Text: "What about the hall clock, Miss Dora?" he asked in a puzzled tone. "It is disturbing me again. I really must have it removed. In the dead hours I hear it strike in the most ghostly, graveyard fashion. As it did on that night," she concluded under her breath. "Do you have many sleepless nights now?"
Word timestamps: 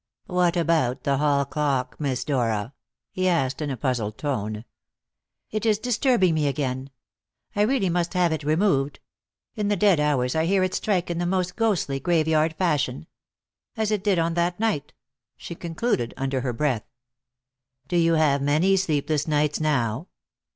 "What 0.25 0.57
about 0.57 1.03
the 1.03 1.17
hall 1.19 1.45
clock, 1.45 1.97
Miss 1.99 2.23
Dora?" 2.23 2.73
he 3.11 3.27
asked 3.27 3.61
in 3.61 3.69
a 3.69 3.77
puzzled 3.77 4.17
tone. 4.17 4.65
"It 5.51 5.63
is 5.63 5.77
disturbing 5.77 6.33
me 6.33 6.47
again. 6.47 6.89
I 7.55 7.61
really 7.61 7.87
must 7.91 8.15
have 8.15 8.31
it 8.31 8.43
removed. 8.43 8.99
In 9.53 9.67
the 9.67 9.75
dead 9.75 9.99
hours 9.99 10.33
I 10.33 10.45
hear 10.47 10.63
it 10.63 10.73
strike 10.73 11.11
in 11.11 11.19
the 11.19 11.27
most 11.27 11.55
ghostly, 11.55 11.99
graveyard 11.99 12.55
fashion. 12.57 13.05
As 13.77 13.91
it 13.91 14.03
did 14.03 14.17
on 14.17 14.33
that 14.33 14.59
night," 14.59 14.93
she 15.37 15.53
concluded 15.53 16.15
under 16.17 16.41
her 16.41 16.51
breath. 16.51 16.89
"Do 17.87 17.95
you 17.95 18.13
have 18.15 18.41
many 18.41 18.77
sleepless 18.77 19.27
nights 19.27 19.59
now?" 19.59 20.07